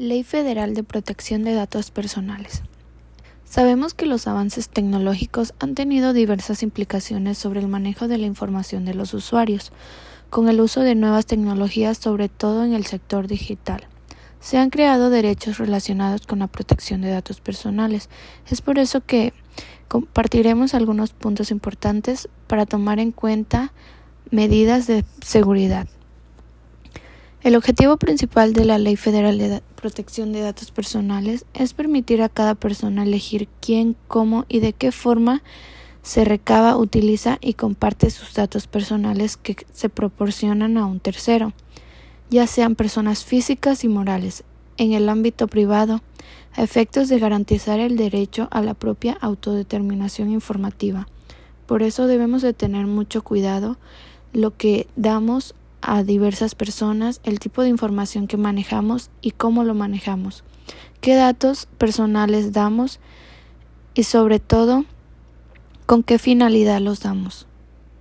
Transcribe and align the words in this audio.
Ley 0.00 0.22
Federal 0.22 0.72
de 0.72 0.82
Protección 0.82 1.44
de 1.44 1.52
Datos 1.52 1.90
Personales. 1.90 2.62
Sabemos 3.44 3.92
que 3.92 4.06
los 4.06 4.26
avances 4.26 4.70
tecnológicos 4.70 5.52
han 5.58 5.74
tenido 5.74 6.14
diversas 6.14 6.62
implicaciones 6.62 7.36
sobre 7.36 7.60
el 7.60 7.68
manejo 7.68 8.08
de 8.08 8.16
la 8.16 8.24
información 8.24 8.86
de 8.86 8.94
los 8.94 9.12
usuarios, 9.12 9.72
con 10.30 10.48
el 10.48 10.62
uso 10.62 10.80
de 10.80 10.94
nuevas 10.94 11.26
tecnologías 11.26 11.98
sobre 11.98 12.30
todo 12.30 12.64
en 12.64 12.72
el 12.72 12.86
sector 12.86 13.28
digital. 13.28 13.88
Se 14.40 14.56
han 14.56 14.70
creado 14.70 15.10
derechos 15.10 15.58
relacionados 15.58 16.26
con 16.26 16.38
la 16.38 16.46
protección 16.46 17.02
de 17.02 17.10
datos 17.10 17.42
personales. 17.42 18.08
Es 18.48 18.62
por 18.62 18.78
eso 18.78 19.02
que 19.02 19.34
compartiremos 19.86 20.72
algunos 20.72 21.12
puntos 21.12 21.50
importantes 21.50 22.26
para 22.46 22.64
tomar 22.64 23.00
en 23.00 23.12
cuenta 23.12 23.74
medidas 24.30 24.86
de 24.86 25.04
seguridad. 25.20 25.88
El 27.42 27.56
objetivo 27.56 27.96
principal 27.96 28.52
de 28.52 28.66
la 28.66 28.76
Ley 28.76 28.96
Federal 28.96 29.38
de 29.38 29.62
Protección 29.74 30.30
de 30.34 30.42
Datos 30.42 30.72
Personales 30.72 31.46
es 31.54 31.72
permitir 31.72 32.20
a 32.20 32.28
cada 32.28 32.54
persona 32.54 33.04
elegir 33.04 33.48
quién, 33.62 33.96
cómo 34.08 34.44
y 34.50 34.60
de 34.60 34.74
qué 34.74 34.92
forma 34.92 35.42
se 36.02 36.26
recaba, 36.26 36.76
utiliza 36.76 37.38
y 37.40 37.54
comparte 37.54 38.10
sus 38.10 38.34
datos 38.34 38.66
personales 38.66 39.38
que 39.38 39.56
se 39.72 39.88
proporcionan 39.88 40.76
a 40.76 40.84
un 40.84 41.00
tercero, 41.00 41.54
ya 42.28 42.46
sean 42.46 42.74
personas 42.74 43.24
físicas 43.24 43.84
y 43.84 43.88
morales, 43.88 44.44
en 44.76 44.92
el 44.92 45.08
ámbito 45.08 45.48
privado, 45.48 46.02
a 46.52 46.62
efectos 46.62 47.08
de 47.08 47.20
garantizar 47.20 47.80
el 47.80 47.96
derecho 47.96 48.48
a 48.50 48.60
la 48.60 48.74
propia 48.74 49.16
autodeterminación 49.18 50.30
informativa. 50.30 51.08
Por 51.64 51.82
eso 51.82 52.06
debemos 52.06 52.42
de 52.42 52.52
tener 52.52 52.86
mucho 52.86 53.22
cuidado 53.22 53.78
lo 54.34 54.54
que 54.54 54.86
damos 54.94 55.54
a 55.82 56.02
diversas 56.02 56.54
personas, 56.54 57.20
el 57.24 57.38
tipo 57.38 57.62
de 57.62 57.68
información 57.68 58.26
que 58.26 58.36
manejamos 58.36 59.10
y 59.20 59.32
cómo 59.32 59.64
lo 59.64 59.74
manejamos, 59.74 60.44
qué 61.00 61.14
datos 61.14 61.66
personales 61.78 62.52
damos 62.52 63.00
y 63.94 64.04
sobre 64.04 64.38
todo 64.38 64.84
con 65.86 66.02
qué 66.02 66.18
finalidad 66.18 66.80
los 66.80 67.00
damos. 67.00 67.46